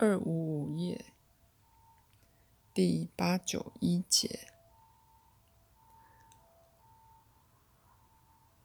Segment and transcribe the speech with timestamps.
[0.00, 1.06] 二五五页
[2.72, 4.46] 第八九一节。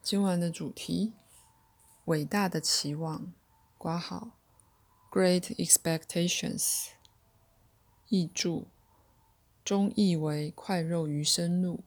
[0.03, 1.13] 今晚的主题：
[2.05, 3.33] 伟大的期望。
[3.79, 4.37] 挂号
[5.09, 6.89] ，Great Expectations。
[8.09, 8.67] 译注：
[9.65, 11.83] 中译为《快肉余生录》，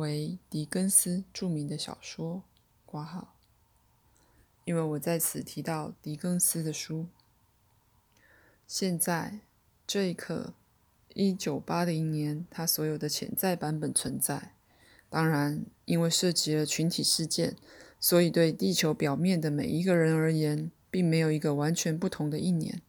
[0.00, 2.42] 为狄更斯著名的小说。
[2.84, 3.36] 挂号。
[4.64, 7.06] 因为我在此提到狄更斯的书。
[8.74, 9.40] 现在
[9.86, 10.54] 这一刻，
[11.12, 14.54] 一九八零年，他所有的潜在版本存在。
[15.10, 17.54] 当然，因为涉及了群体事件，
[18.00, 22.80] 所以对地球表面的每一个人而言，并没有一个完全不同的一年。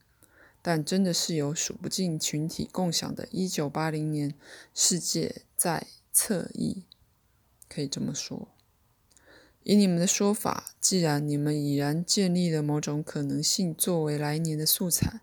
[0.62, 4.34] 但真的是有数不尽群体共享的1980年
[4.72, 6.84] 世界在侧翼，
[7.68, 8.48] 可以这么说。
[9.62, 15.20] 以你们的说法，既然你们已然建立了某种可能性作为来年的素材。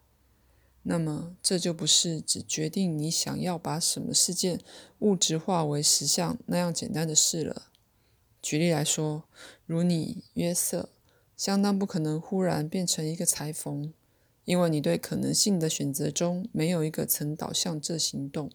[0.83, 4.59] 那么，这就不是只决定你想要把什么事件
[4.99, 7.69] 物质化为实像那样简单的事了。
[8.41, 9.25] 举例来说，
[9.67, 10.89] 如你约瑟，
[11.37, 13.93] 相当不可能忽然变成一个裁缝，
[14.45, 18.49] 因为你对可能性的选择中没有一个曾导向这行动。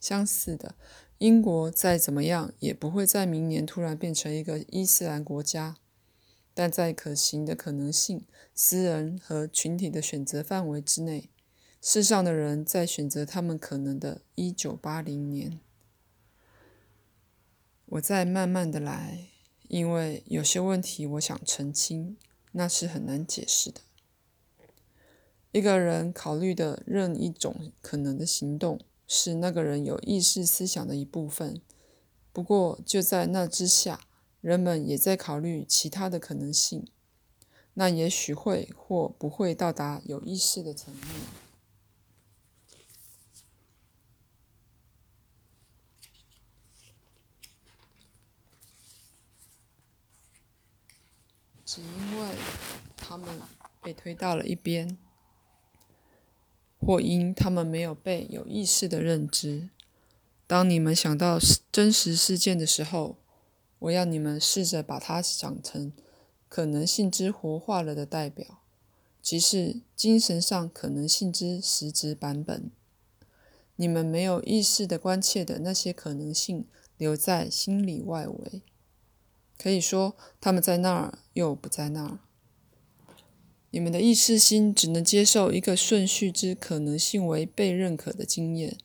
[0.00, 0.74] 相似的，
[1.18, 5.76] 英国再怎么样也不会在明年突然变成一个伊斯兰国家。
[6.54, 11.30] 但在可行的可能性、私人和群体的选择范围之内，
[11.80, 15.60] 世上的人在选择他们可能的1980年。
[17.86, 19.28] 我在慢慢的来，
[19.68, 22.16] 因为有些问题我想澄清，
[22.52, 23.80] 那是很难解释的。
[25.52, 31.60] 一个人考虑的任一种可能的行动，是那个人有意识思想的一部分。
[32.32, 34.00] 不过就在那之下。
[34.42, 36.88] 人们也在考虑其他的可能性，
[37.74, 41.04] 那也许会或不会到达有意识的层面。
[51.64, 52.34] 只因为
[52.96, 53.40] 他们
[53.80, 54.98] 被推到了一边，
[56.80, 59.70] 或因他们没有被有意识的认知。
[60.48, 61.38] 当你们想到
[61.70, 63.21] 真实事件的时候。
[63.82, 65.92] 我要你们试着把它想成
[66.48, 68.60] 可能性之活化了的代表，
[69.20, 72.70] 即是精神上可能性之实质版本。
[73.74, 76.66] 你们没有意识的关切的那些可能性
[76.96, 78.62] 留在心里外围，
[79.58, 82.20] 可以说他们在那儿又不在那儿。
[83.70, 88.78] 你们的意识心只能接受一个顺序之可能性为被认可的经验，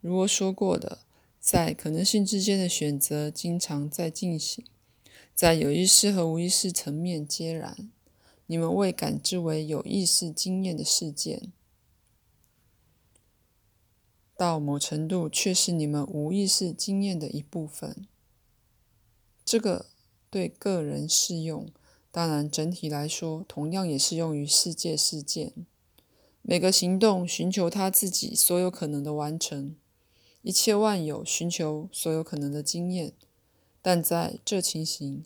[0.00, 0.98] 如我说过的。
[1.44, 4.64] 在可能性之间的选择经常在进行，
[5.34, 7.90] 在有意识和无意识层面皆然。
[8.46, 11.52] 你们未感知为有意识经验的事件，
[14.34, 18.06] 到某程度却是你们无意识经验的一部分。
[19.44, 19.84] 这个
[20.30, 21.68] 对个人适用，
[22.10, 25.52] 当然整体来说同样也适用于世界事件。
[26.40, 29.76] 每个行动寻求他自己所有可能的完成。
[30.44, 33.14] 一切万有寻求所有可能的经验，
[33.80, 35.24] 但在这情形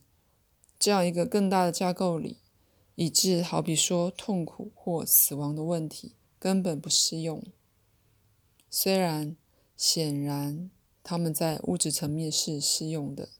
[0.78, 2.36] 这样一个更大的架构里，
[2.94, 7.42] 以致好比说痛苦或死亡的问题根本不适用。
[8.70, 9.36] 虽然
[9.76, 10.70] 显然
[11.02, 13.30] 他们在物质层面是适用的。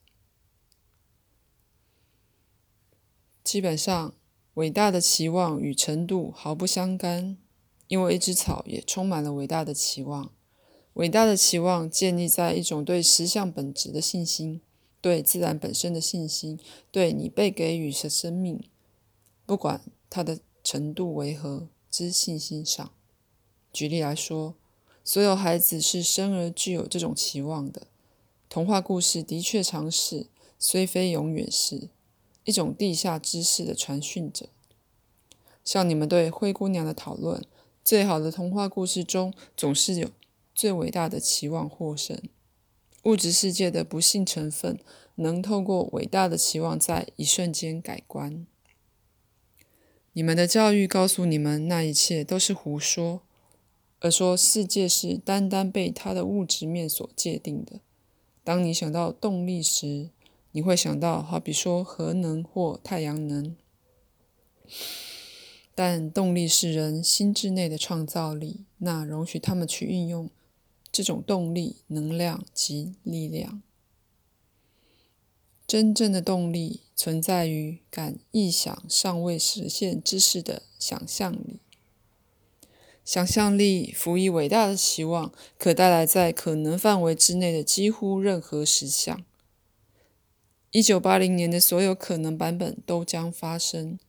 [3.44, 4.15] 基本上，
[4.55, 7.38] 伟大的期望与程度毫不相干，
[7.87, 10.33] 因为一只草也充满了伟大的期望。
[10.98, 14.60] 伟大的期望建立在一种对实相本质的信心，
[15.00, 16.59] 对自然本身的信心，
[16.91, 18.64] 对你被给予的生命，
[19.47, 22.91] 不管它的程度为何之信心上。
[23.72, 24.56] 举例来说，
[25.04, 27.87] 所有孩子是生而具有这种期望的。
[28.48, 30.26] 童话故事的确常是，
[30.58, 31.91] 虽非永远是，
[32.42, 34.48] 一种地下知识的传讯者。
[35.64, 37.44] 像你们对灰姑娘的讨论，
[37.84, 40.11] 最好的童话故事中总是有。
[40.58, 42.20] 最伟大的期望获胜，
[43.05, 44.76] 物质世界的不幸成分
[45.14, 48.44] 能透过伟大的期望在一瞬间改观。
[50.14, 53.22] 你们的教育告诉你们，那一切都是胡说，
[54.00, 57.78] 而说世界是单单被它的物质面所界定的。
[58.43, 60.11] 当你想到动力时，
[60.50, 63.54] 你会想到好比说核能或太阳能，
[65.76, 70.28] 但动力是人心智内的创造力，那容许他们去运用。
[70.99, 73.62] 这种动力、能量及力量，
[75.65, 81.61] 真正的动力存在于敢臆想尚未实现之事的想象力。
[83.05, 89.25] 想象力辅以伟大的期望，可带来在可能范围之内的几乎任何实相。
[90.73, 94.00] 一九八零年的所有可能版本都将发生，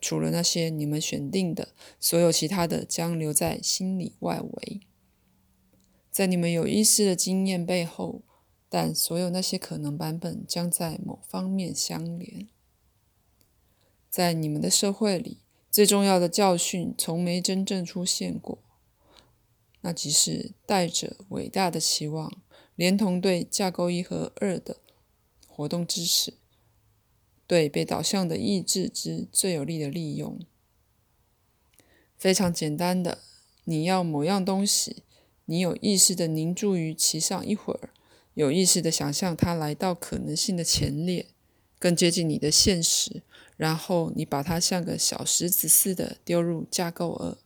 [0.00, 1.68] 除了那些你们选定的，
[2.00, 4.80] 所有其他的将留在心里外围，
[6.12, 8.22] 在你们有意识的经验背后。
[8.74, 12.48] 但所有那些可能版本将在某方面相连。
[14.08, 18.62] 在你们的社会里，最重要的教训从没真正出现过，
[19.82, 22.32] 那即是带着伟大的期望，
[22.74, 24.78] 连同对架构一和二的
[25.46, 26.32] 活动知识，
[27.46, 30.40] 对被导向的意志之最有力的利用。
[32.16, 33.18] 非常简单的，
[33.64, 35.02] 你要某样东西，
[35.46, 37.90] 你有意识的凝注于其上一会儿。
[38.34, 41.26] 有意识的想象它来到可能性的前列，
[41.78, 43.22] 更接近你的现实，
[43.56, 47.36] 然后你把它像个小石子似的丢入架构二。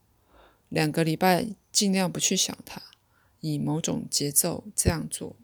[0.69, 2.83] 两个礼拜尽量不去想它，
[3.41, 5.37] 以某种节奏这样做。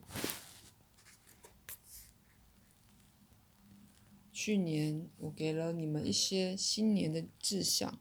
[4.33, 8.01] 去年我给了你们一些新年的志向，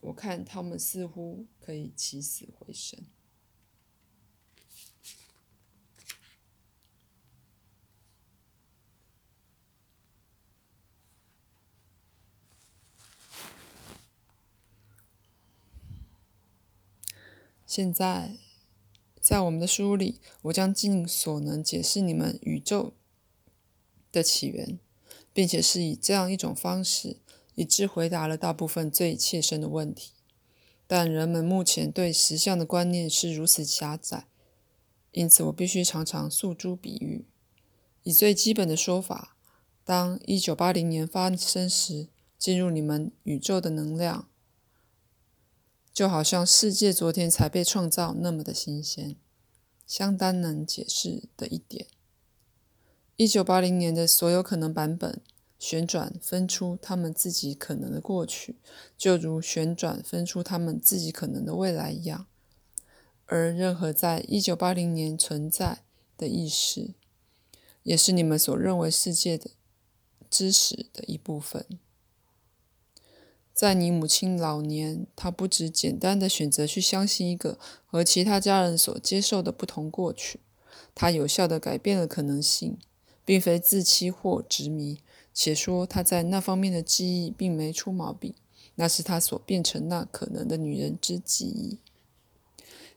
[0.00, 3.00] 我看他们似乎可以起死回生。
[17.74, 18.36] 现在，
[19.18, 22.92] 在我们的书里，我将尽所能解释你们宇宙
[24.12, 24.78] 的起源，
[25.32, 27.16] 并且是以这样一种方式，
[27.54, 30.12] 以致回答了大部分最切身的问题。
[30.86, 34.26] 但人们目前对实相的观念是如此狭窄，
[35.12, 37.24] 因此我必须常常诉诸比喻。
[38.02, 39.38] 以最基本的说法，
[39.82, 44.28] 当一九八零年发生时，进入你们宇宙的能量。
[45.92, 49.16] 就好像世界昨天才被创造那么的新鲜，
[49.86, 51.86] 相当能解释的一点。
[53.16, 55.20] 一九八零年的所有可能版本
[55.58, 58.56] 旋转分出他们自己可能的过去，
[58.96, 62.26] 就如旋转分出他们自己可能的未来一样。
[63.26, 65.84] 而任何在一九八零年存在
[66.16, 66.94] 的意识，
[67.82, 69.50] 也是你们所认为世界的
[70.30, 71.66] 知识的一部分。
[73.62, 80.40] 在你母亲老年，她不只简单的选择去相信一个和其他家人所接受的不同过去，
[80.96, 82.76] 她有效的改变了可能性，
[83.24, 84.98] 并非自欺或执迷。
[85.32, 88.34] 且说她在那方面的记忆并没出毛病，
[88.74, 91.78] 那是她所变成那可能的女人之记忆。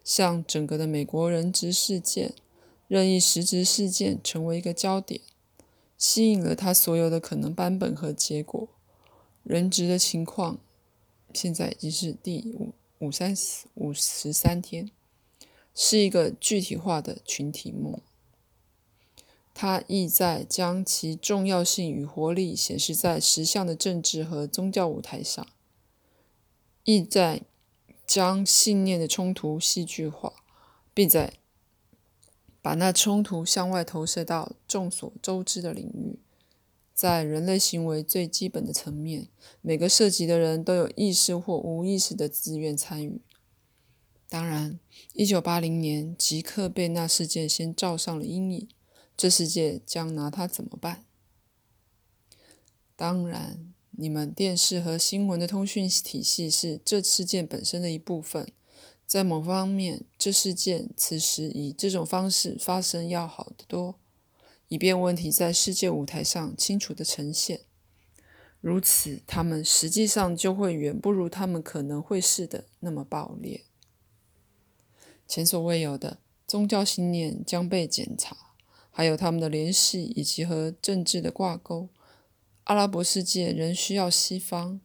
[0.04, 2.34] 像整个的美国人质事件，
[2.88, 5.22] 任意实质事件成为一个焦点，
[5.96, 8.68] 吸引了他所有的可能版本和结果。
[9.46, 10.58] 人质的情况，
[11.32, 13.32] 现在已经是第五五三
[13.76, 14.90] 五十三天，
[15.76, 18.02] 是一个具体化的群体梦。
[19.54, 25.46] 它意在将其重要性与活力显示在实相的政治和宗教舞台上，
[26.84, 27.44] 意在
[28.08, 30.34] 将信念的冲突戏剧化，
[30.94, 31.34] 并在
[32.64, 36.20] 把那冲突向外投射到众所周知的领域。
[36.96, 39.28] 在人类行为最基本的层面，
[39.62, 43.22] 每个涉及的人都有意识或无意识的自愿参与。
[44.30, 44.80] 当然，
[45.12, 48.70] 一九八零年即刻被那事件先罩上了阴影，
[49.18, 51.04] 这世界将拿它怎么办？
[52.96, 58.48] 当然，你们电视和新闻的通讯体系是这事件本身的一部分。
[59.06, 64.00] 在某方面，这事件此时以这种方式发生要好得多。
[64.68, 67.62] 以便问题在世界舞台上清楚的呈现，
[68.60, 73.66] 如此，他们实际上就会远不如他们可能会是的那么爆裂。
[75.28, 78.36] 前所未有的宗教信念将被检查，
[78.90, 81.90] 还有他们的联系以及和政治的挂钩。
[82.66, 84.82] 阿拉伯世界仍需要西方。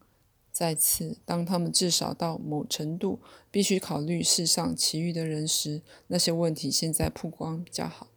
[0.52, 3.20] 再次，当他们至少到某程度
[3.50, 8.08] 必须考虑世上其余的人时，那些问题现在曝光比较好。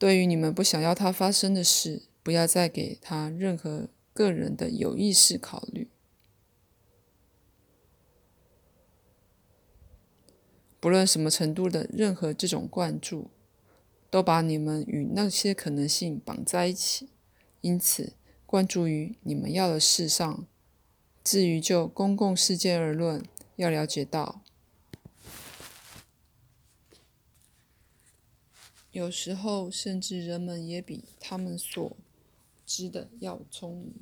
[0.00, 5.90] 对于你们不想要它发生的事，不要再给他任何个人的有意识考虑。
[10.80, 13.28] 不论什么程度的任何这种灌注，
[14.08, 17.10] 都把你们与那些可能性绑在一起。
[17.60, 18.14] 因此，
[18.46, 20.46] 关注于你们要的事上。
[21.22, 23.22] 至于就公共事件而论，
[23.56, 24.40] 要了解到。
[28.92, 31.96] 有时候，甚至人们也比他们所
[32.66, 33.94] 知的要聪明。